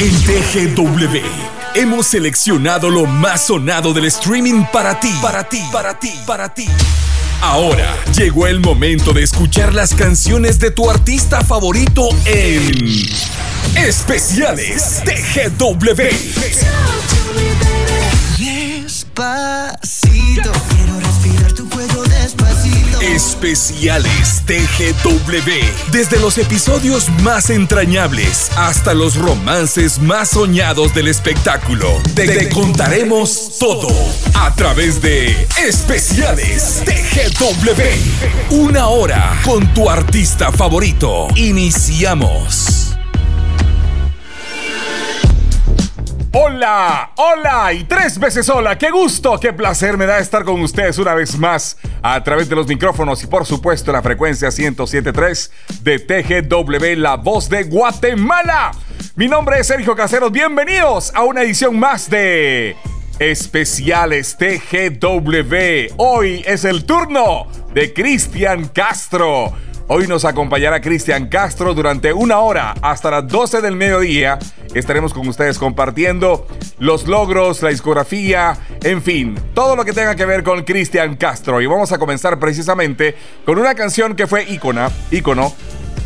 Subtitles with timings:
[0.00, 1.18] En TGW
[1.74, 6.68] hemos seleccionado lo más sonado del streaming para ti, para ti, para ti, para ti.
[7.40, 13.08] Ahora llegó el momento de escuchar las canciones de tu artista favorito en
[13.74, 16.02] Especiales TGW.
[23.18, 25.90] Especiales TGW.
[25.90, 32.00] Desde los episodios más entrañables hasta los romances más soñados del espectáculo.
[32.14, 33.88] Te, te contaremos todo
[34.34, 38.54] a través de Especiales TGW.
[38.54, 41.26] Una hora con tu artista favorito.
[41.34, 42.77] Iniciamos.
[46.32, 48.76] Hola, hola y tres veces hola.
[48.76, 52.54] Qué gusto, qué placer me da estar con ustedes una vez más a través de
[52.54, 55.50] los micrófonos y por supuesto la frecuencia 107.3
[55.80, 58.72] de TGW, la voz de Guatemala.
[59.16, 60.30] Mi nombre es Sergio Caseros.
[60.30, 62.76] Bienvenidos a una edición más de
[63.18, 65.94] Especiales TGW.
[65.96, 69.54] Hoy es el turno de Cristian Castro.
[69.90, 74.38] Hoy nos acompañará Cristian Castro durante una hora hasta las 12 del mediodía.
[74.74, 76.46] Estaremos con ustedes compartiendo
[76.78, 81.62] los logros, la discografía, en fin, todo lo que tenga que ver con Cristian Castro.
[81.62, 83.16] Y vamos a comenzar precisamente
[83.46, 85.54] con una canción que fue ícona, ícono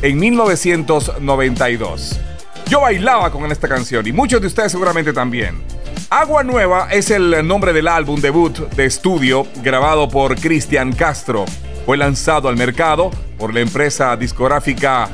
[0.01, 2.21] en 1992.
[2.69, 5.61] Yo bailaba con esta canción y muchos de ustedes seguramente también.
[6.09, 11.47] Agua Nueva es el nombre del álbum debut de estudio grabado por Cristian Castro.
[11.85, 13.11] Fue lanzado al mercado
[13.43, 15.09] por la empresa discográfica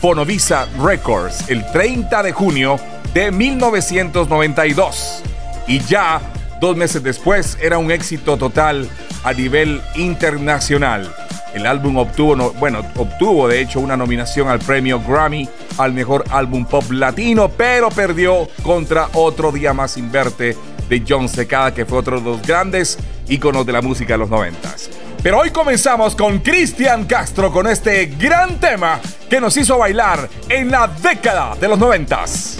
[0.00, 2.80] Fonovisa Records el 30 de junio
[3.12, 5.22] de 1992.
[5.66, 6.18] Y ya
[6.62, 8.88] dos meses después era un éxito total
[9.22, 11.14] a nivel internacional.
[11.52, 15.46] El álbum obtuvo, bueno, obtuvo de hecho una nominación al premio Grammy
[15.76, 20.56] al mejor álbum pop latino, pero perdió contra Otro Día Más Inverte
[20.88, 24.30] de John Secada, que fue otro de los grandes íconos de la música de los
[24.30, 24.88] noventas.
[25.24, 30.70] Pero hoy comenzamos con Cristian Castro con este gran tema que nos hizo bailar en
[30.70, 32.58] la década de los noventas.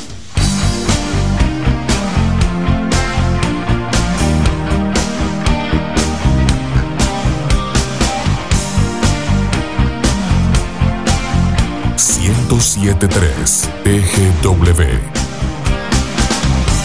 [11.99, 14.83] ...107.3 TGW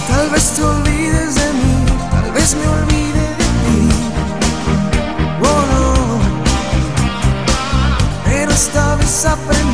[0.07, 0.88] Tal vez te
[9.19, 9.68] esta vez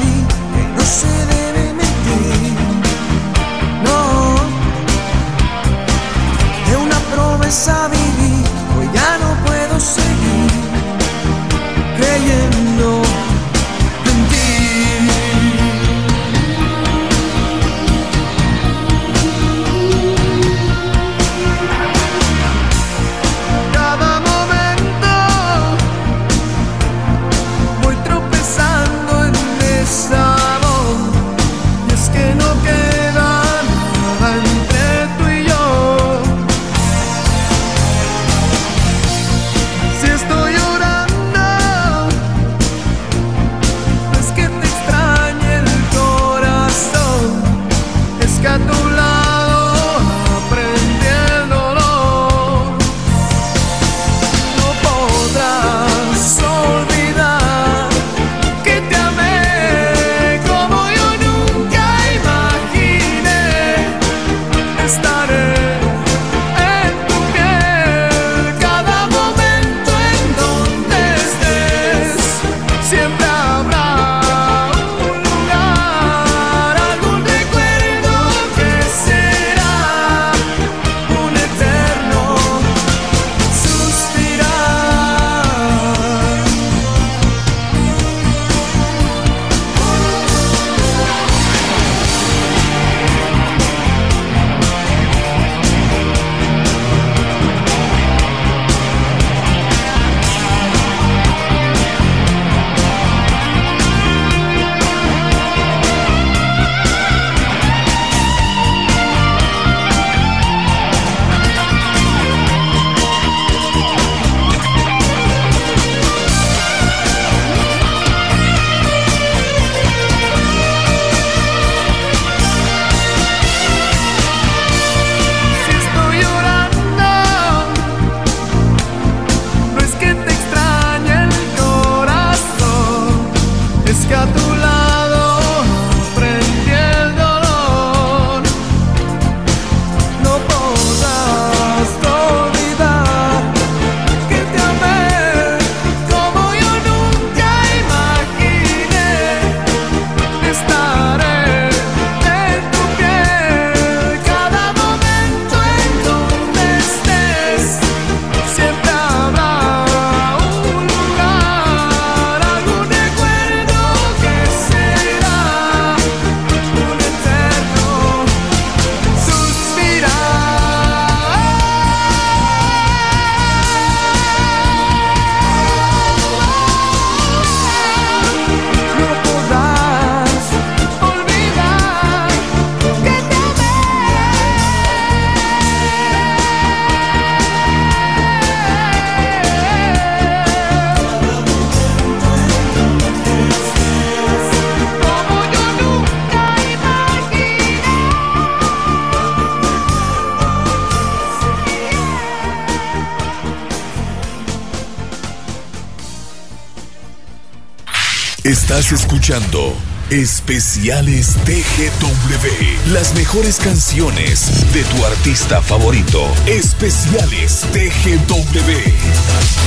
[208.91, 209.75] Escuchando
[210.11, 212.93] Especiales TGW.
[212.93, 216.21] Las mejores canciones de tu artista favorito.
[216.45, 219.64] Especiales TGW.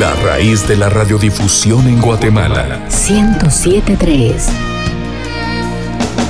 [0.00, 2.80] La raíz de la radiodifusión en Guatemala.
[2.88, 4.48] 1073.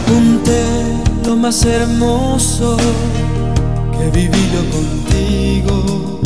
[0.06, 0.62] Junté
[1.24, 2.76] lo más hermoso
[3.96, 6.20] que viví yo contigo.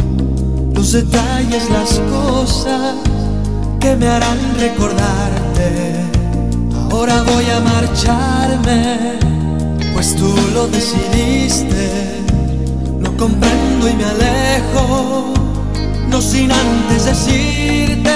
[0.75, 2.97] Los detalles, las cosas
[3.79, 5.95] que me harán recordarte.
[6.91, 9.21] Ahora voy a marcharme,
[9.93, 12.25] pues tú lo decidiste.
[13.01, 15.40] Lo comprendo y me alejo,
[16.11, 18.11] no sin antes decirte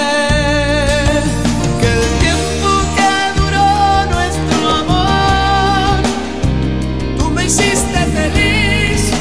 [1.79, 6.03] que el tiempo que duró nuestro amor,
[7.17, 9.11] tú me hiciste feliz.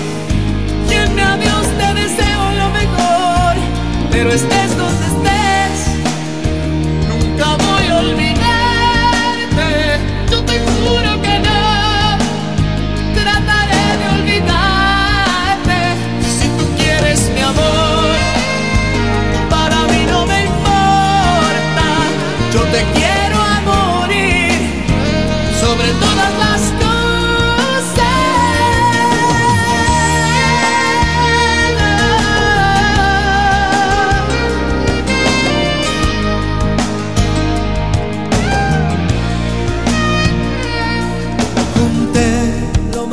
[1.35, 3.55] Adiós te deseo lo mejor,
[4.11, 4.94] pero estés donde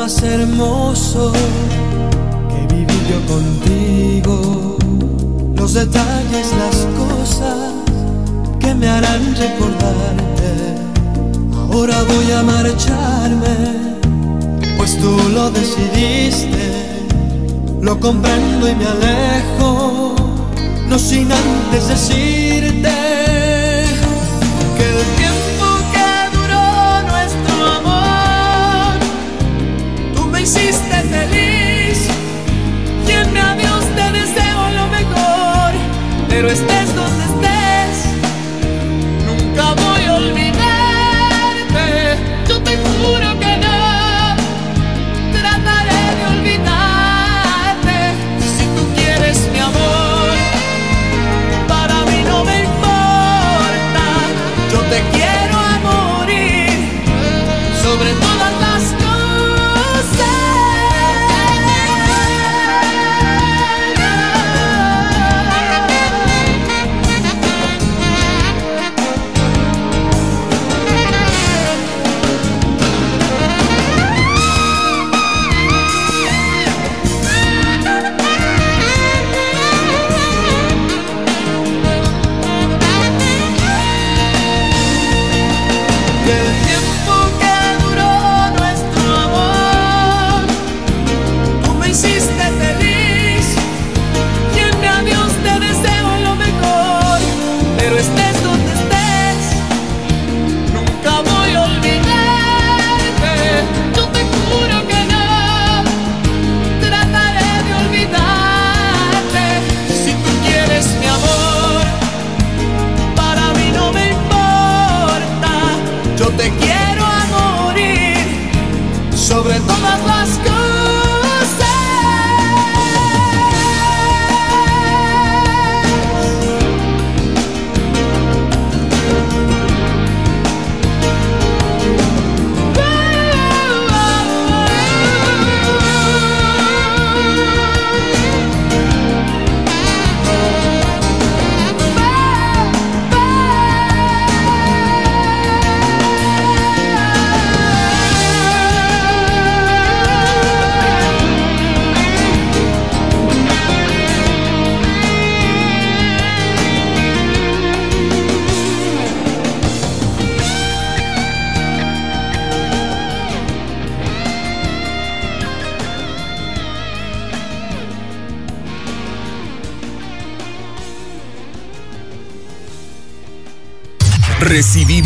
[0.01, 1.31] más hermoso
[2.49, 4.75] que viví yo contigo,
[5.55, 7.69] los detalles, las cosas
[8.59, 10.49] que me harán recordarte.
[11.55, 13.55] Ahora voy a marcharme,
[14.75, 17.05] pues tú lo decidiste,
[17.79, 20.15] lo comprendo y me alejo,
[20.89, 23.00] no sin antes decirte
[36.41, 37.10] pero estés donde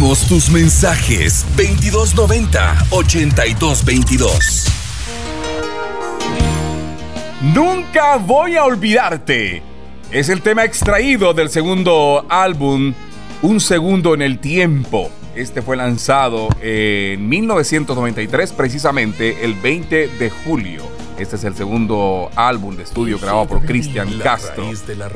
[0.05, 4.67] Recibimos tus mensajes 2290 8222.
[7.41, 9.63] Nunca voy a olvidarte.
[10.11, 12.93] Es el tema extraído del segundo álbum,
[13.41, 15.09] Un Segundo en el Tiempo.
[15.35, 20.83] Este fue lanzado en 1993, precisamente el 20 de julio.
[21.17, 24.69] Este es el segundo álbum de estudio grabado por Cristian Castro.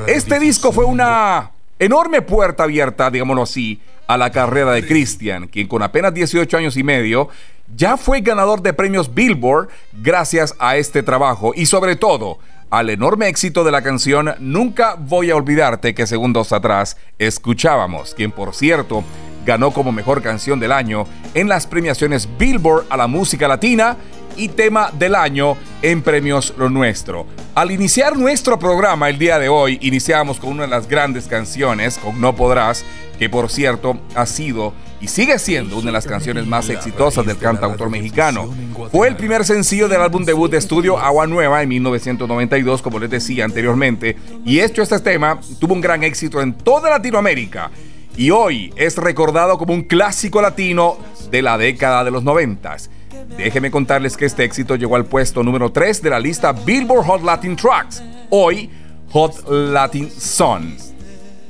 [0.08, 3.80] Este disco fue una enorme puerta abierta, digámoslo así,
[4.10, 7.28] a la carrera de Cristian, quien con apenas 18 años y medio
[7.76, 12.40] ya fue ganador de premios Billboard gracias a este trabajo y sobre todo
[12.70, 18.32] al enorme éxito de la canción Nunca voy a olvidarte que segundos atrás escuchábamos, quien
[18.32, 19.04] por cierto
[19.46, 23.96] ganó como mejor canción del año en las premiaciones Billboard a la música latina
[24.36, 27.26] y tema del año en Premios Lo Nuestro.
[27.54, 31.98] Al iniciar nuestro programa el día de hoy, iniciamos con una de las grandes canciones,
[31.98, 32.84] con No Podrás,
[33.20, 37.36] que por cierto ha sido y sigue siendo una de las canciones más exitosas del
[37.36, 38.48] cantautor mexicano.
[38.90, 43.10] Fue el primer sencillo del álbum debut de estudio Agua Nueva en 1992, como les
[43.10, 47.70] decía anteriormente, y hecho este tema tuvo un gran éxito en toda Latinoamérica
[48.16, 50.96] y hoy es recordado como un clásico latino
[51.30, 52.88] de la década de los noventas.
[53.36, 57.22] Déjenme contarles que este éxito llegó al puesto número 3 de la lista Billboard Hot
[57.22, 58.70] Latin Tracks, hoy
[59.10, 60.74] Hot Latin Son.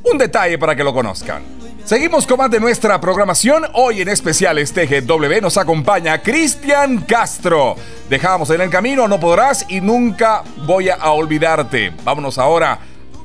[0.03, 1.60] Un detalle para que lo conozcan.
[1.91, 3.65] Seguimos con más de nuestra programación.
[3.73, 7.75] Hoy en especiales TGW nos acompaña Cristian Castro.
[8.09, 11.93] Dejamos en el camino, no podrás y nunca voy a olvidarte.
[12.05, 12.79] Vámonos ahora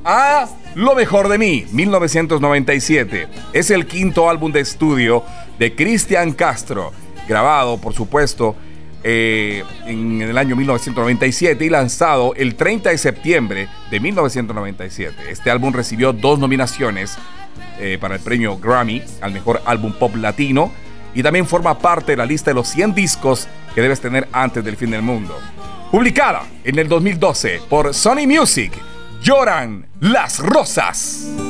[0.04, 3.28] a Lo mejor de mí, 1997.
[3.52, 5.22] Es el quinto álbum de estudio
[5.60, 6.92] de Cristian Castro
[7.28, 8.56] grabado, por supuesto,
[9.04, 15.30] eh, en el año 1997 y lanzado el 30 de septiembre de 1997.
[15.30, 17.16] Este álbum recibió dos nominaciones
[17.78, 20.72] eh, para el premio Grammy al mejor álbum pop latino
[21.14, 24.64] y también forma parte de la lista de los 100 discos que debes tener antes
[24.64, 25.38] del fin del mundo.
[25.90, 28.72] Publicada en el 2012 por Sony Music,
[29.22, 31.45] Lloran las Rosas.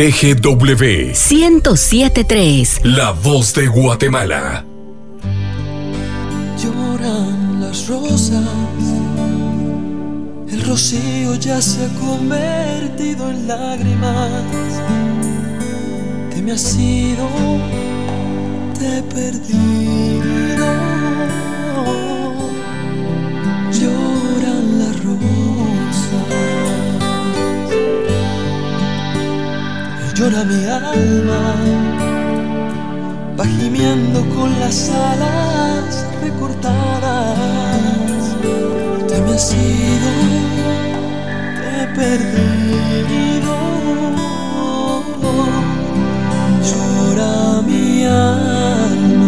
[0.00, 2.80] TGW 1073.
[2.84, 4.64] La voz de Guatemala.
[6.56, 8.48] Lloran las rosas,
[10.48, 14.42] el rocío ya se ha convertido en lágrimas.
[16.30, 17.28] Te me has ido,
[18.78, 20.89] te he perdido.
[30.20, 31.42] Llora mi alma,
[33.38, 37.38] va gimiendo con las alas recortadas.
[39.08, 40.12] Te me has ido,
[41.56, 43.54] te he perdido.
[46.68, 49.19] Llora mi alma.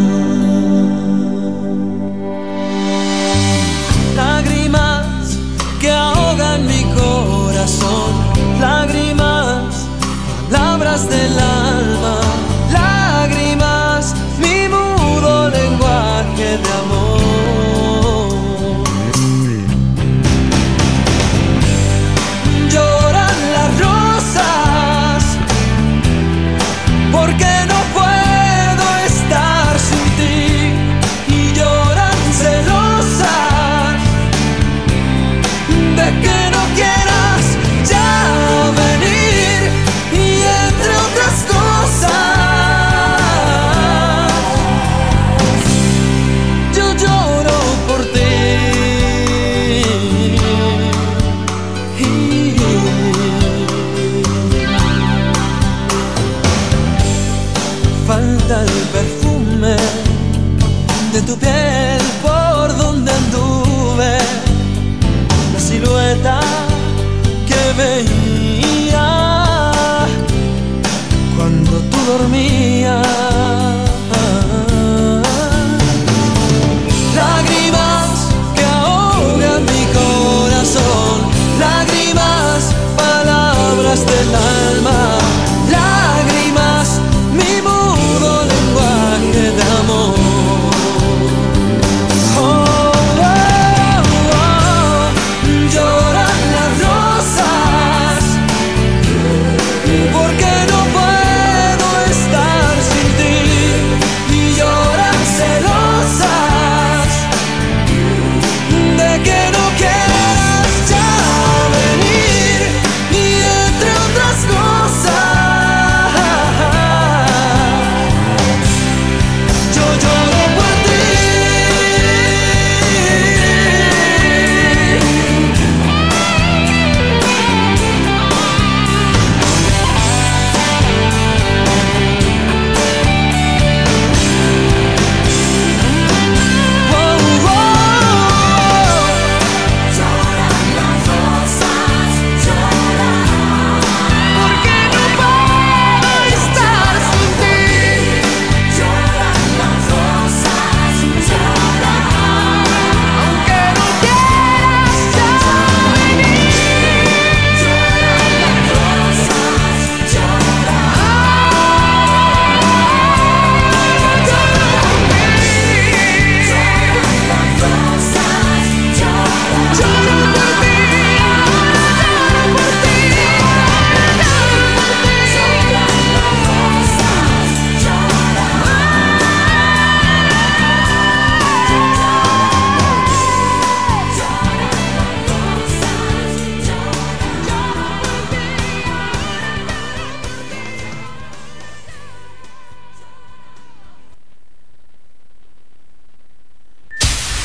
[11.09, 11.92] Del alma,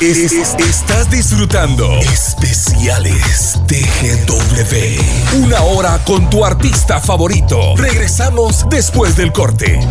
[0.10, 5.44] Estás disfrutando especiales TGW.
[5.44, 7.76] Una hora con tu artista favorito.
[7.76, 9.82] Regresamos después del corte.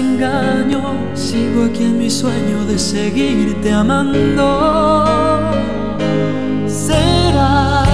[0.00, 0.80] desengaño,
[1.14, 5.04] sigo aquí en mi sueño de seguirte amando.
[6.66, 7.84] Será,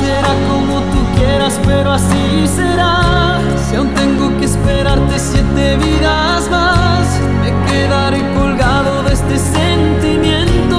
[0.00, 3.40] será como tú quieras, pero así será.
[3.68, 7.06] Si aún tengo que esperarte siete vidas más,
[7.40, 10.76] me quedaré colgado de este sentimiento.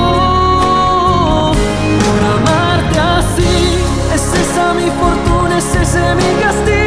[2.04, 3.56] Por amarte así,
[4.14, 6.87] es esa mi fortuna, es ese mi castigo.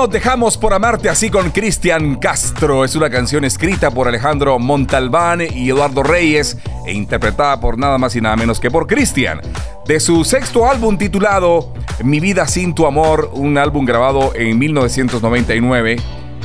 [0.00, 2.86] Nos dejamos por amarte así con Cristian Castro.
[2.86, 8.16] Es una canción escrita por Alejandro Montalbán y Eduardo Reyes e interpretada por nada más
[8.16, 9.42] y nada menos que por Cristian.
[9.84, 15.96] De su sexto álbum titulado Mi vida sin tu amor, un álbum grabado en 1999.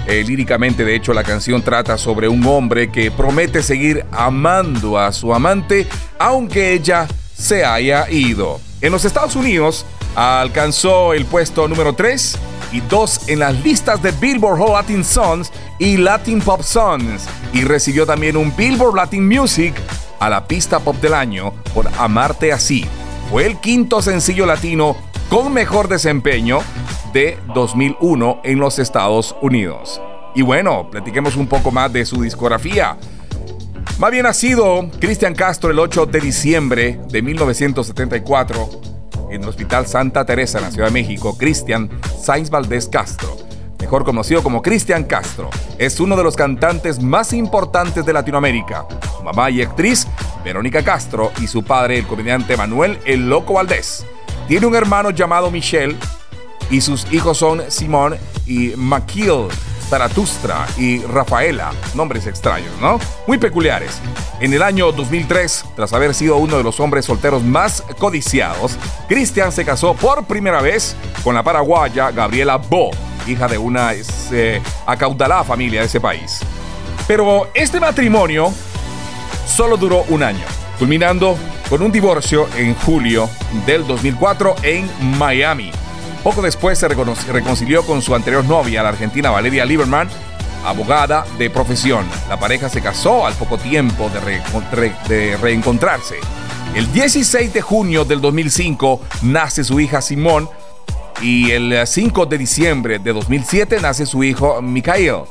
[0.06, 5.14] Eh, líricamente, de hecho, la canción trata sobre un hombre que promete seguir amando a
[5.14, 5.88] su amante
[6.20, 8.60] aunque ella se haya ido.
[8.82, 12.38] En los Estados Unidos alcanzó el puesto número 3
[12.76, 17.62] y 2 en las listas de Billboard Hot Latin Songs y Latin Pop Songs y
[17.62, 19.74] recibió también un Billboard Latin Music
[20.20, 22.86] a la pista pop del año por Amarte así.
[23.30, 24.98] Fue el quinto sencillo latino
[25.30, 26.60] con mejor desempeño
[27.14, 30.02] de 2001 en los Estados Unidos.
[30.36, 32.98] Y bueno, platiquemos un poco más de su discografía.
[34.00, 38.95] Más bien nacido Cristian Castro el 8 de diciembre de 1974
[39.30, 41.90] en el Hospital Santa Teresa en la Ciudad de México, Cristian
[42.22, 43.38] Sainz Valdés Castro,
[43.80, 48.86] mejor conocido como Cristian Castro, es uno de los cantantes más importantes de Latinoamérica.
[49.18, 50.08] Su mamá y actriz,
[50.44, 54.06] Verónica Castro, y su padre, el comediante Manuel El Loco Valdés.
[54.48, 55.96] Tiene un hermano llamado Michelle
[56.70, 59.48] y sus hijos son Simón y Maquille
[59.90, 63.00] Zaratustra y Rafaela, nombres extraños, ¿no?
[63.28, 64.00] Muy peculiares.
[64.40, 69.52] En el año 2003, tras haber sido uno de los hombres solteros más codiciados, Cristian
[69.52, 72.92] se casó por primera vez con la paraguaya Gabriela Bo,
[73.28, 76.42] hija de una eh, acaudalada familia de ese país.
[77.08, 78.52] Pero este matrimonio
[79.48, 80.46] solo duró un año,
[80.80, 81.38] culminando
[81.70, 83.30] con un divorcio en julio
[83.66, 85.72] del 2004 en Miami.
[86.26, 90.10] Poco después se reconcilió con su anterior novia, la argentina Valeria Lieberman,
[90.66, 92.04] abogada de profesión.
[92.28, 94.10] La pareja se casó al poco tiempo
[95.08, 96.16] de, reencontrarse.
[96.74, 100.50] El 16 de junio del 2005 nace su hija Simón
[101.22, 105.26] y el 5 de diciembre de 2007 nace su hijo Mikhail.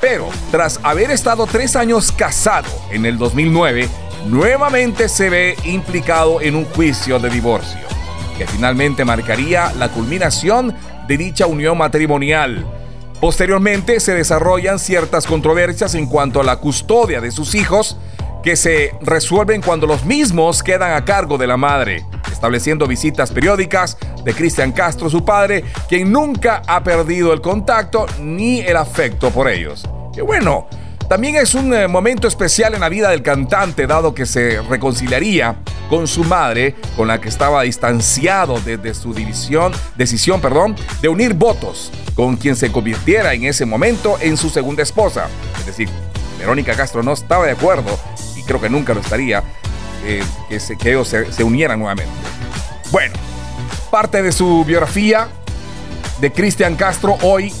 [0.00, 3.88] Pero tras haber estado tres años casado en el 2009,
[4.28, 7.85] nuevamente se ve implicado en un juicio de divorcio
[8.36, 10.74] que finalmente marcaría la culminación
[11.08, 12.66] de dicha unión matrimonial.
[13.20, 17.96] Posteriormente se desarrollan ciertas controversias en cuanto a la custodia de sus hijos
[18.42, 23.98] que se resuelven cuando los mismos quedan a cargo de la madre, estableciendo visitas periódicas
[24.22, 29.48] de Cristian Castro, su padre, quien nunca ha perdido el contacto ni el afecto por
[29.48, 29.88] ellos.
[30.14, 30.68] Que bueno,
[31.08, 35.56] también es un eh, momento especial en la vida del cantante, dado que se reconciliaría
[35.88, 41.34] con su madre, con la que estaba distanciado desde su división, decisión perdón, de unir
[41.34, 45.28] votos con quien se convirtiera en ese momento en su segunda esposa.
[45.60, 45.88] Es decir,
[46.38, 47.98] Verónica Castro no estaba de acuerdo,
[48.34, 49.44] y creo que nunca lo estaría,
[50.04, 52.12] eh, que, se, que ellos se, unieran nuevamente.
[52.90, 53.14] Bueno,
[53.90, 55.28] parte de su biografía
[56.20, 57.52] de Cristian Castro hoy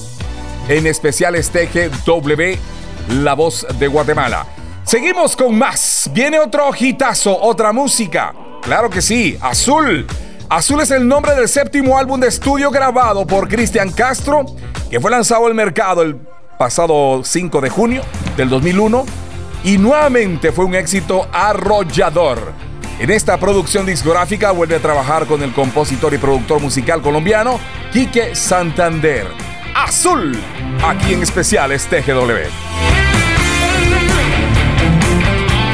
[0.68, 1.68] en especial este
[2.04, 2.58] W
[3.08, 4.46] la voz de Guatemala.
[4.84, 6.10] Seguimos con más.
[6.12, 8.32] Viene otro hitazo, otra música.
[8.62, 10.06] Claro que sí, Azul.
[10.48, 14.44] Azul es el nombre del séptimo álbum de estudio grabado por Cristian Castro,
[14.90, 16.16] que fue lanzado al mercado el
[16.56, 18.02] pasado 5 de junio
[18.36, 19.04] del 2001
[19.64, 22.52] y nuevamente fue un éxito arrollador.
[22.98, 27.58] En esta producción discográfica vuelve a trabajar con el compositor y productor musical colombiano
[27.92, 29.26] Quique Santander.
[29.74, 30.38] Azul,
[30.82, 32.95] aquí en especiales TGW.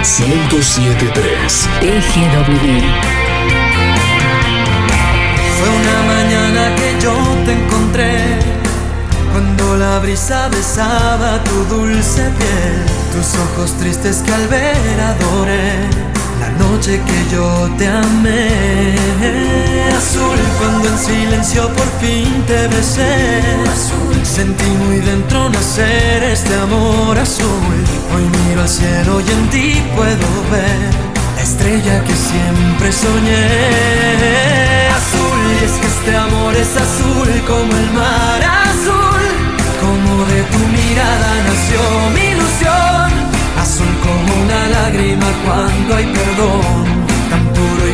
[0.03, 2.67] 1073 TGW.
[5.57, 8.19] Fue una mañana que yo te encontré
[9.31, 15.89] cuando la brisa besaba tu dulce piel, tus ojos tristes que al ver adoré
[16.41, 18.97] la noche que yo te amé,
[20.03, 23.15] azul cuando en silencio por fin te besé,
[23.77, 27.77] azul sentí muy dentro nacer este amor azul.
[28.13, 30.83] Hoy miro al cielo y en ti puedo ver
[31.37, 33.47] la estrella que siempre soñé.
[35.01, 39.25] Azul y es que este amor es azul como el mar azul,
[39.83, 41.81] como de tu mirada nació
[42.15, 46.92] mi ilusión azul como una lágrima cuando hay perdón,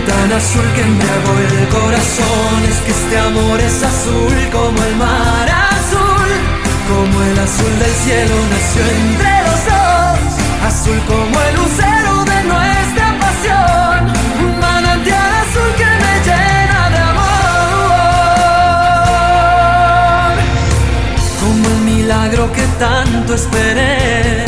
[0.07, 2.65] tan azul que me hago el corazón.
[2.71, 6.31] Es que este amor es azul como el mar azul,
[6.89, 10.19] como el azul del cielo nació entre los dos,
[10.71, 13.99] azul como el lucero de nuestra pasión,
[14.45, 17.99] un manantial azul que me llena de amor,
[21.41, 24.48] como el milagro que tanto esperé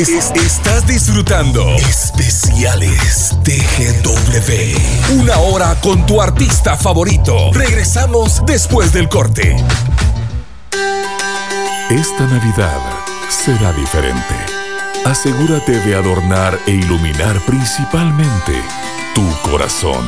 [0.00, 5.20] estás disfrutando Especiales TGW.
[5.20, 7.52] Una hora con tu artista favorito.
[7.52, 9.56] Regresamos después del corte.
[11.90, 12.80] Esta Navidad
[13.28, 14.34] será diferente.
[15.04, 18.62] Asegúrate de adornar e iluminar principalmente
[19.14, 20.04] tu corazón.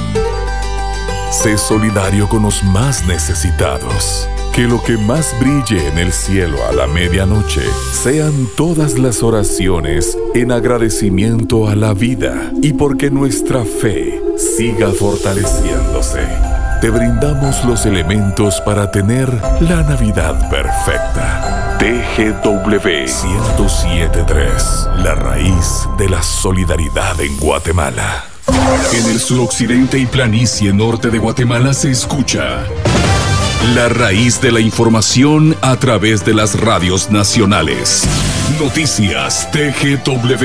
[1.30, 4.28] Sé solidario con los más necesitados.
[4.56, 7.60] Que lo que más brille en el cielo a la medianoche
[7.92, 14.18] sean todas las oraciones en agradecimiento a la vida y porque nuestra fe
[14.56, 16.26] siga fortaleciéndose.
[16.80, 21.76] Te brindamos los elementos para tener la Navidad perfecta.
[21.78, 28.24] TGW 1073, la raíz de la solidaridad en Guatemala.
[28.94, 32.64] En el suroccidente y planicie norte de Guatemala se escucha
[33.74, 38.04] la raíz de la información a través de las radios nacionales.
[38.60, 40.44] Noticias TGW.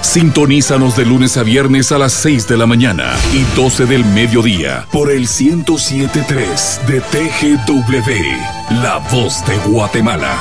[0.00, 4.86] Sintonízanos de lunes a viernes a las 6 de la mañana y 12 del mediodía
[4.90, 10.36] por el 1073 de TGW, La Voz de Guatemala.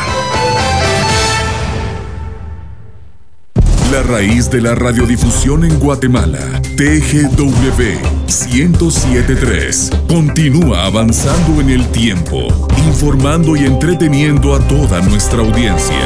[4.06, 7.82] Raíz de la radiodifusión en Guatemala, TGW
[8.28, 16.00] 1073, continúa avanzando en el tiempo, informando y entreteniendo a toda nuestra audiencia.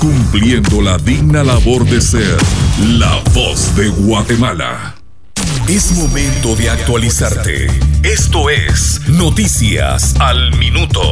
[0.00, 2.36] Cumpliendo la digna labor de ser
[2.86, 4.96] la voz de Guatemala.
[5.68, 7.68] Es momento de actualizarte.
[8.02, 11.02] Esto es Noticias al Minuto.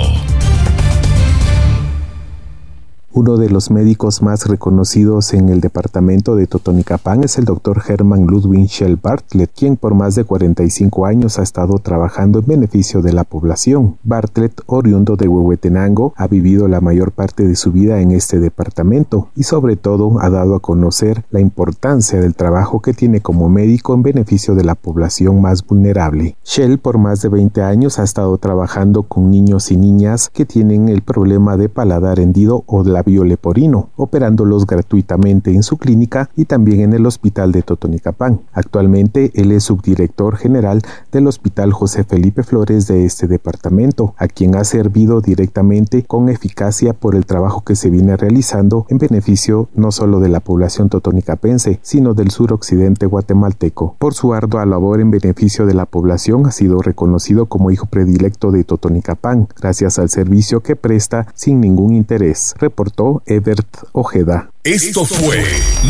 [3.12, 8.24] Uno de los médicos más reconocidos en el departamento de Totonicapán es el doctor Herman
[8.24, 13.12] Ludwig Shell Bartlett, quien por más de 45 años ha estado trabajando en beneficio de
[13.12, 13.96] la población.
[14.04, 19.28] Bartlett, oriundo de Huehuetenango, ha vivido la mayor parte de su vida en este departamento
[19.34, 23.92] y sobre todo ha dado a conocer la importancia del trabajo que tiene como médico
[23.92, 26.36] en beneficio de la población más vulnerable.
[26.44, 30.88] Shell por más de 20 años ha estado trabajando con niños y niñas que tienen
[30.88, 36.80] el problema de paladar hendido o la leporino, operándolos gratuitamente en su clínica y también
[36.80, 38.40] en el Hospital de Totonicapán.
[38.52, 40.82] Actualmente él es subdirector general
[41.12, 46.92] del Hospital José Felipe Flores de este departamento, a quien ha servido directamente con eficacia
[46.92, 51.80] por el trabajo que se viene realizando en beneficio no solo de la población totonicapense,
[51.82, 53.96] sino del suroccidente guatemalteco.
[53.98, 58.50] Por su ardua labor en beneficio de la población ha sido reconocido como hijo predilecto
[58.50, 62.54] de Totonicapán, gracias al servicio que presta sin ningún interés,
[62.90, 64.50] reportó Ebert Ojeda.
[64.64, 65.44] Esto fue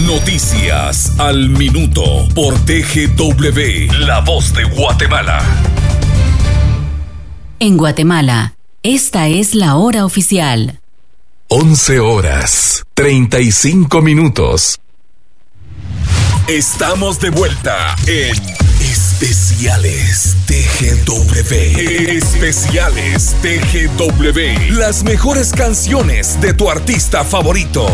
[0.07, 2.03] Noticias al Minuto
[2.35, 5.43] por TGW, La Voz de Guatemala.
[7.59, 10.81] En Guatemala, esta es la hora oficial.
[11.49, 14.79] 11 horas, 35 minutos.
[16.49, 18.35] Estamos de vuelta en
[19.21, 21.55] Especiales TGW.
[22.09, 24.79] Especiales TGW.
[24.79, 27.87] Las mejores canciones de tu artista favorito.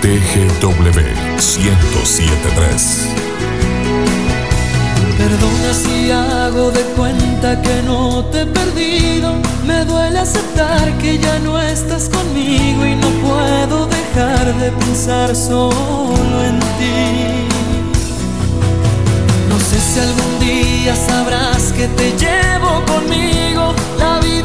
[0.00, 1.00] TGW
[1.36, 3.25] 1073.
[5.36, 9.34] Perdona si hago de cuenta que no te he perdido.
[9.66, 16.36] Me duele aceptar que ya no estás conmigo y no puedo dejar de pensar solo
[16.42, 17.48] en ti.
[19.50, 23.74] No sé si algún día sabrás que te llevo conmigo.
[23.98, 24.35] La vida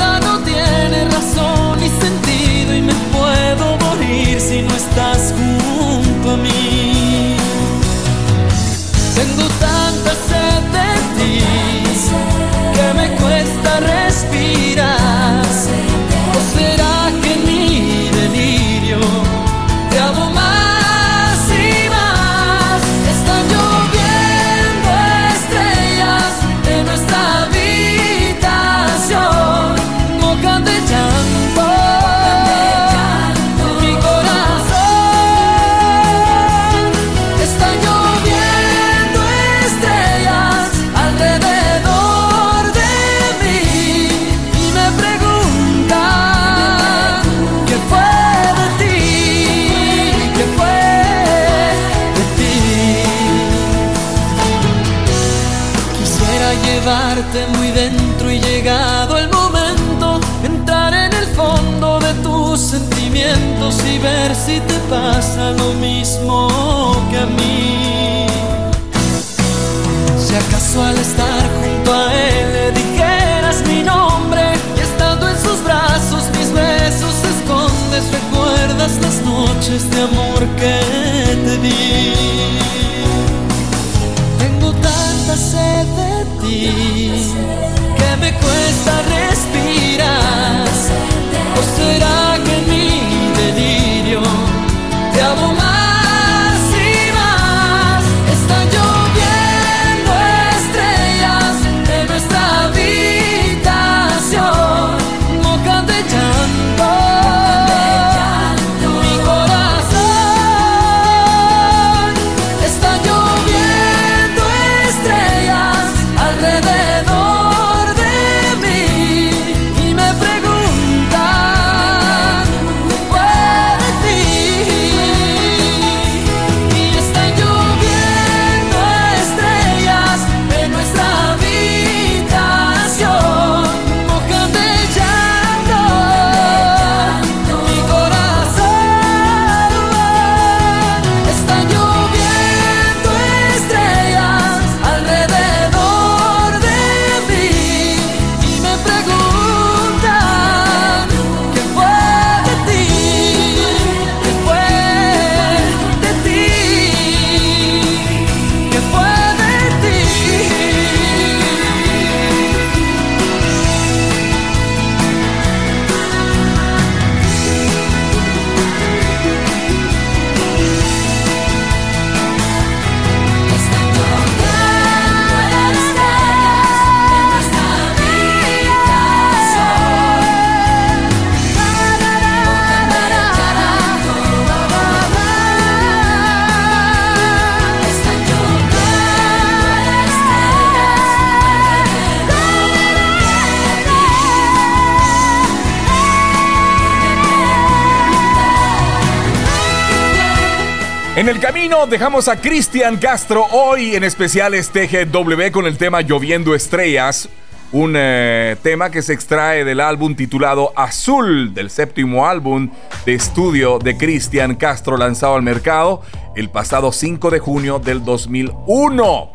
[201.14, 206.56] En el camino dejamos a Cristian Castro hoy en especiales TGW con el tema Lloviendo
[206.56, 207.28] Estrellas,
[207.74, 212.72] un eh, tema que se extrae del álbum titulado Azul, del séptimo álbum
[213.06, 216.02] de estudio de Cristian Castro lanzado al mercado
[216.38, 219.32] el pasado 5 de junio del 2001.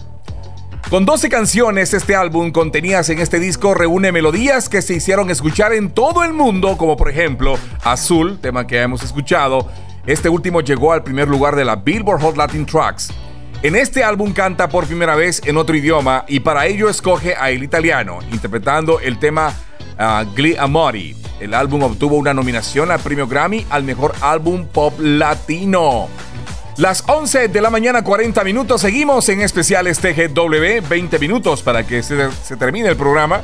[0.89, 5.75] Con 12 canciones, este álbum contenías en este disco reúne melodías que se hicieron escuchar
[5.75, 9.69] en todo el mundo, como por ejemplo Azul, tema que hemos escuchado,
[10.07, 13.13] este último llegó al primer lugar de la Billboard Hot Latin Tracks.
[13.63, 17.51] En este álbum canta por primera vez en otro idioma y para ello escoge a
[17.51, 19.53] el italiano, interpretando el tema
[19.99, 21.17] uh, Gli Amori.
[21.41, 26.09] El álbum obtuvo una nominación al premio Grammy al mejor álbum pop latino.
[26.77, 28.83] Las 11 de la mañana, 40 minutos.
[28.83, 33.41] Seguimos en especiales TGW, 20 minutos para que se termine el programa.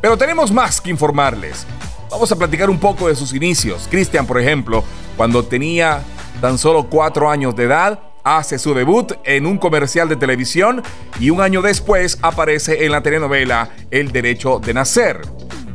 [0.00, 1.66] Pero tenemos más que informarles.
[2.10, 3.86] Vamos a platicar un poco de sus inicios.
[3.90, 4.82] Cristian, por ejemplo,
[5.16, 6.02] cuando tenía
[6.40, 10.82] tan solo cuatro años de edad, hace su debut en un comercial de televisión
[11.20, 15.20] y un año después aparece en la telenovela El Derecho de Nacer.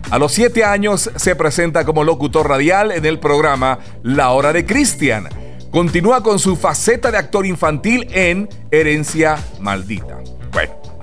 [0.10, 4.66] A los siete años se presenta como locutor radial en el programa La Hora de
[4.66, 5.30] Cristian.
[5.72, 10.20] Continúa con su faceta de actor infantil en Herencia Maldita.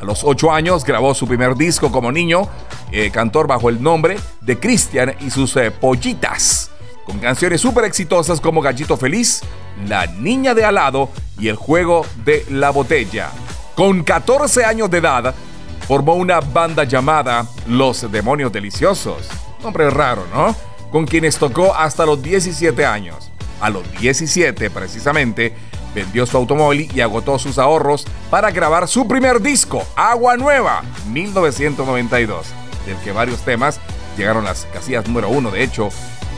[0.00, 2.48] A los ocho años grabó su primer disco como niño,
[2.90, 6.70] eh, cantor bajo el nombre de Cristian y sus eh, pollitas,
[7.04, 9.42] con canciones súper exitosas como Gallito Feliz,
[9.86, 13.30] La Niña de Alado y El Juego de la Botella.
[13.74, 15.34] Con 14 años de edad,
[15.86, 19.28] formó una banda llamada Los Demonios Deliciosos.
[19.62, 20.56] Nombre raro, ¿no?
[20.90, 23.30] Con quienes tocó hasta los 17 años.
[23.60, 25.54] A los 17, precisamente,
[25.94, 32.46] vendió su automóvil y agotó sus ahorros para grabar su primer disco, Agua Nueva, 1992,
[32.86, 33.80] del que varios temas
[34.16, 35.88] llegaron a las casillas número uno, de hecho,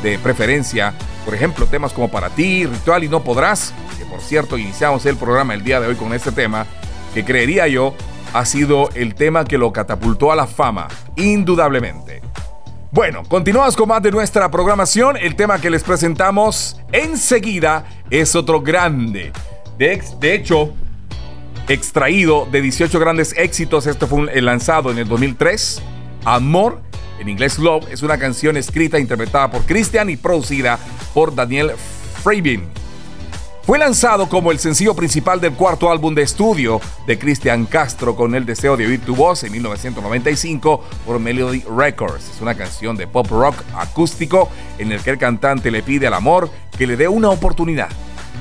[0.02, 0.94] de preferencia,
[1.24, 5.16] por ejemplo, temas como Para ti, Ritual y No Podrás, que por cierto iniciamos el
[5.16, 6.66] programa el día de hoy con este tema,
[7.14, 7.94] que creería yo
[8.32, 12.22] ha sido el tema que lo catapultó a la fama, indudablemente.
[12.94, 15.16] Bueno, continuamos con más de nuestra programación.
[15.16, 19.32] El tema que les presentamos enseguida es otro grande.
[19.78, 20.74] De, hecho,
[21.68, 25.80] extraído de 18 grandes éxitos, este fue lanzado en el 2003.
[26.26, 26.82] Amor,
[27.18, 30.78] en inglés Love, es una canción escrita e interpretada por Christian y producida
[31.14, 31.72] por Daniel
[32.22, 32.81] Freibin.
[33.64, 38.34] Fue lanzado como el sencillo principal del cuarto álbum de estudio de Cristian Castro con
[38.34, 42.28] el deseo de oír tu voz en 1995 por Melody Records.
[42.28, 44.48] Es una canción de pop rock acústico
[44.78, 47.88] en el que el cantante le pide al amor que le dé una oportunidad.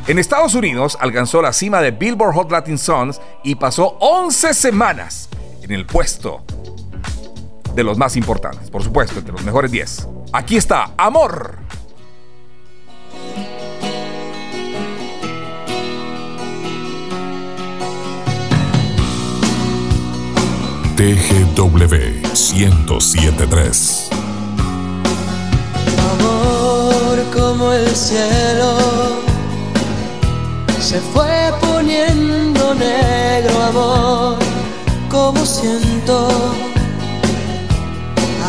[0.08, 5.30] En Estados Unidos alcanzó la cima de Billboard Hot Latin Songs y pasó 11 semanas
[5.62, 6.42] en el puesto
[7.76, 10.08] de los más importantes, por supuesto, entre los mejores 10.
[10.34, 11.60] Aquí está, Amor.
[21.02, 24.10] TGW 1073.
[26.12, 28.78] Amor como el cielo
[30.80, 34.38] se fue poniendo negro, amor,
[35.10, 36.28] como siento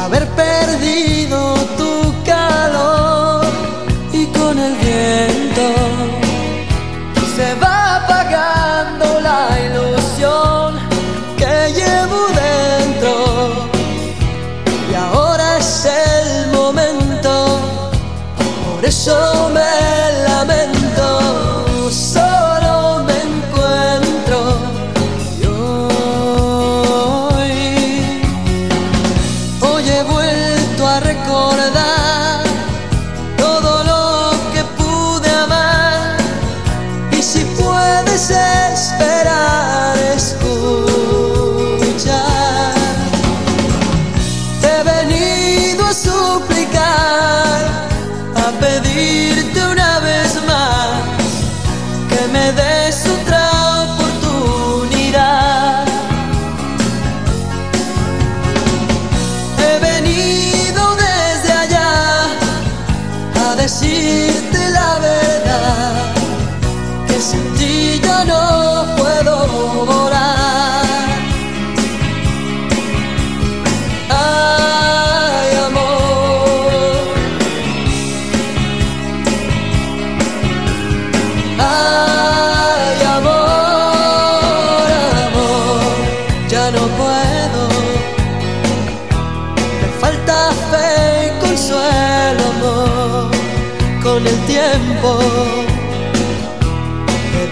[0.04, 3.46] haber perdido tu calor
[4.12, 5.31] y con el viento
[19.12, 19.71] por eso
[81.64, 84.86] Ay, amor,
[85.26, 85.82] amor,
[86.48, 87.62] ya no puedo.
[89.80, 90.36] Me falta
[90.70, 90.90] fe
[91.26, 93.30] y consuelo, amor,
[94.02, 95.08] con el tiempo
[97.42, 97.46] he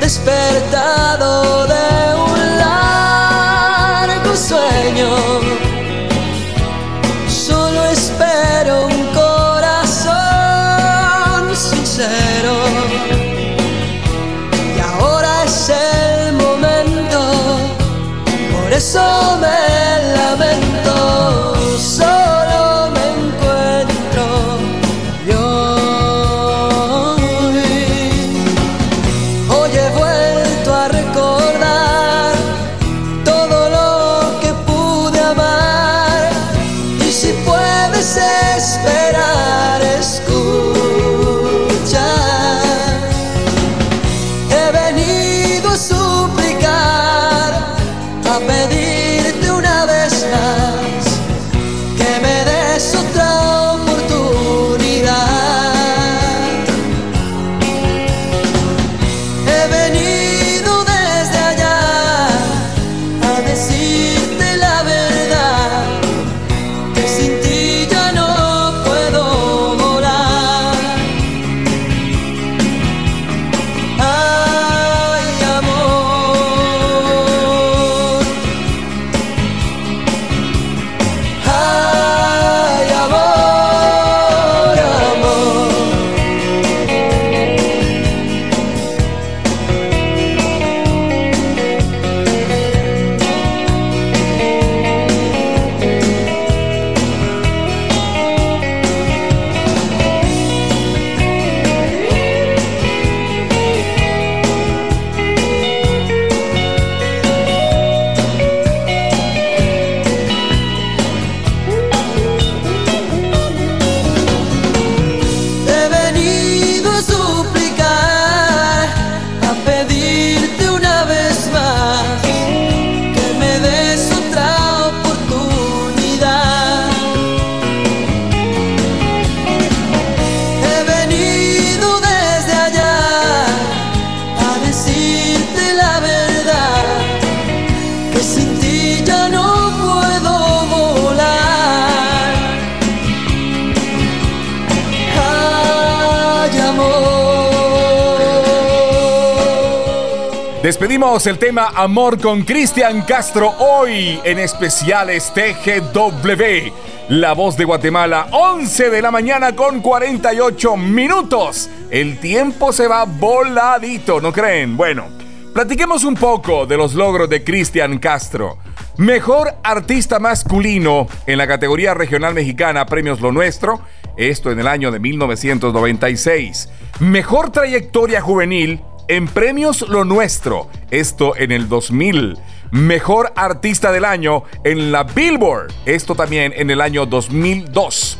[151.10, 156.72] El tema Amor con Cristian Castro hoy en especiales TGW.
[157.08, 161.68] La voz de Guatemala, 11 de la mañana con 48 minutos.
[161.90, 164.76] El tiempo se va voladito, ¿no creen?
[164.76, 165.08] Bueno,
[165.52, 168.58] platiquemos un poco de los logros de Cristian Castro.
[168.96, 173.80] Mejor artista masculino en la categoría regional mexicana Premios Lo Nuestro,
[174.16, 176.68] esto en el año de 1996.
[177.00, 178.80] Mejor trayectoria juvenil
[179.10, 182.38] en Premios Lo Nuestro, esto en el 2000.
[182.70, 188.18] Mejor Artista del Año en la Billboard, esto también en el año 2002.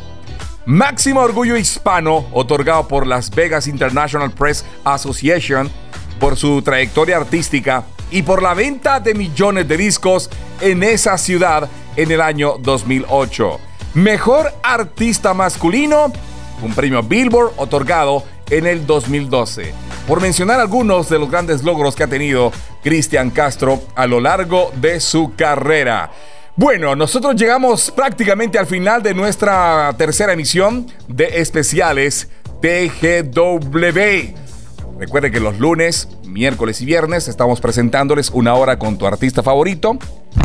[0.65, 5.71] Máximo Orgullo Hispano, otorgado por Las Vegas International Press Association
[6.19, 10.29] por su trayectoria artística y por la venta de millones de discos
[10.59, 13.61] en esa ciudad en el año 2008.
[13.93, 16.11] Mejor Artista Masculino,
[16.61, 22.03] un premio Billboard otorgado en el 2012 por mencionar algunos de los grandes logros que
[22.03, 22.51] ha tenido
[22.83, 26.11] Cristian Castro a lo largo de su carrera.
[26.55, 32.27] Bueno, nosotros llegamos prácticamente al final de nuestra tercera emisión de especiales
[32.61, 34.35] TGW.
[34.99, 39.97] Recuerde que los lunes, miércoles y viernes estamos presentándoles una hora con tu artista favorito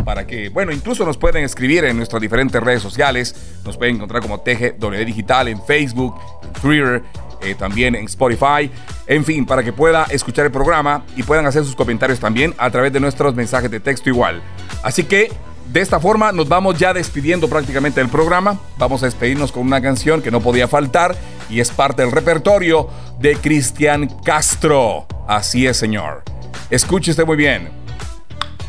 [0.05, 3.35] para que, bueno, incluso nos pueden escribir en nuestras diferentes redes sociales.
[3.65, 6.15] Nos pueden encontrar como TGW Digital en Facebook,
[6.63, 7.03] Twitter,
[7.47, 8.71] eh, también en Spotify.
[9.07, 12.71] En fin, para que pueda escuchar el programa y puedan hacer sus comentarios también a
[12.71, 14.43] través de nuestros mensajes de texto igual.
[14.83, 15.31] Así que
[15.73, 18.59] de esta forma nos vamos ya despidiendo prácticamente del programa.
[18.79, 21.17] Vamos a despedirnos con una canción que no podía faltar
[21.51, 22.89] y es parte del repertorio
[23.19, 25.07] de Cristian Castro.
[25.27, 26.23] Así es, señor.
[26.71, 27.69] Escuche usted muy bien.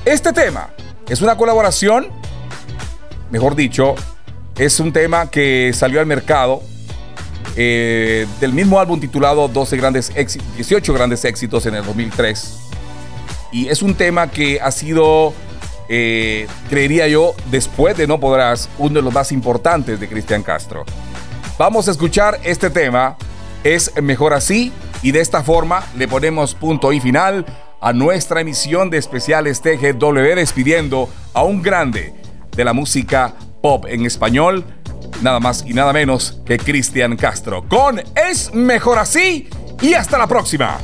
[0.05, 0.69] Este tema
[1.07, 2.07] es una colaboración,
[3.29, 3.95] mejor dicho,
[4.57, 6.63] es un tema que salió al mercado
[7.59, 12.59] eh, del mismo álbum titulado 12 grandes 18 grandes éxitos en el 2003.
[13.51, 15.33] Y es un tema que ha sido,
[15.89, 20.85] eh, creería yo, después de No Podrás, uno de los más importantes de Cristian Castro.
[21.57, 23.17] Vamos a escuchar este tema,
[23.63, 27.43] es mejor así, y de esta forma le ponemos punto y final
[27.81, 32.13] a nuestra emisión de especiales TGW despidiendo a un grande
[32.55, 33.33] de la música
[33.63, 34.63] pop en español
[35.21, 39.49] nada más y nada menos que Cristian Castro con Es Mejor Así
[39.81, 40.77] y hasta la próxima.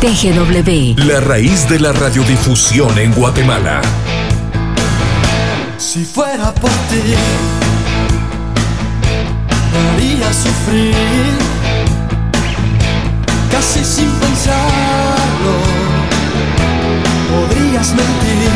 [0.00, 0.94] TGW.
[1.06, 3.80] La raíz de la radiodifusión en Guatemala.
[5.78, 7.14] Si fuera por ti,
[9.74, 10.94] haría sufrir,
[13.50, 15.54] casi sin pensarlo,
[17.30, 18.50] podrías mentir.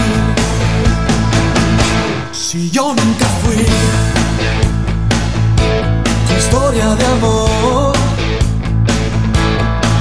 [2.33, 3.67] Si yo nunca fui
[6.49, 7.93] historia de amor,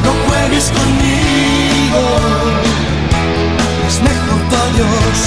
[0.06, 2.04] no juegues conmigo,
[3.86, 5.20] es mejor tu adiós.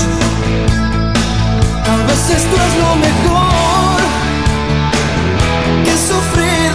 [1.85, 4.01] Tal vez esto es lo mejor
[5.85, 6.70] que sufrir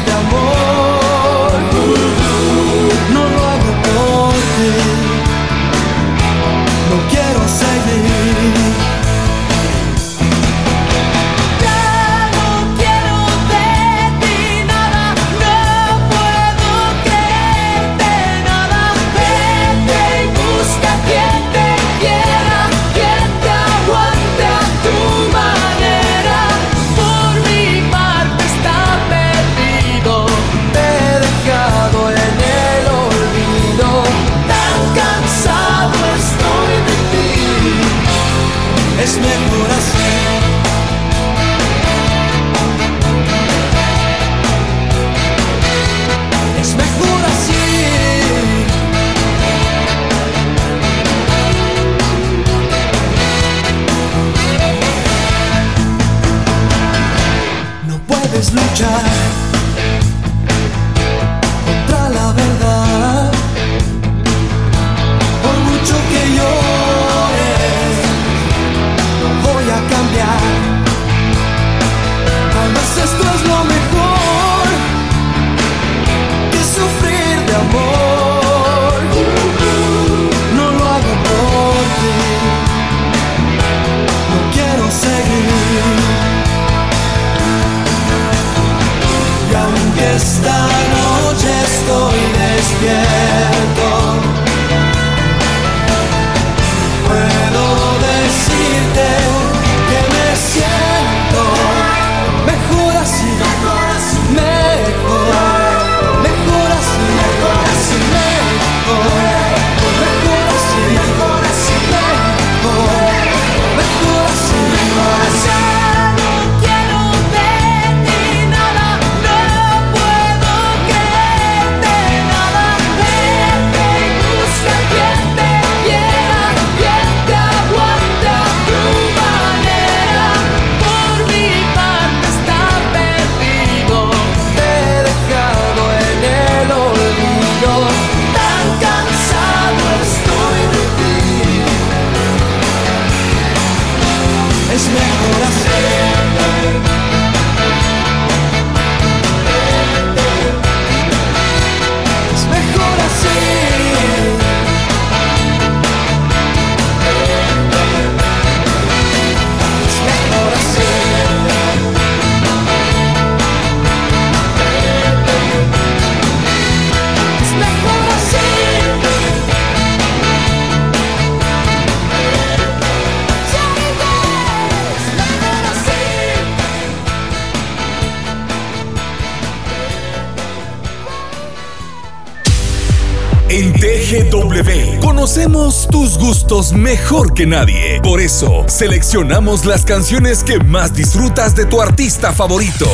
[186.73, 187.99] mejor que nadie.
[188.01, 192.85] Por eso, seleccionamos las canciones que más disfrutas de tu artista favorito.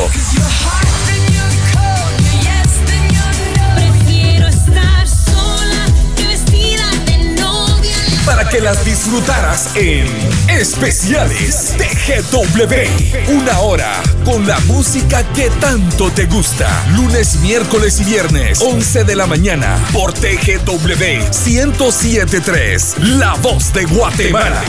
[8.52, 10.06] Que las disfrutaras en
[10.46, 13.32] Especiales TGW.
[13.32, 16.68] Una hora con la música que tanto te gusta.
[16.94, 22.96] Lunes, miércoles y viernes, 11 de la mañana, por TGW 1073.
[22.98, 24.62] La voz de Guatemala.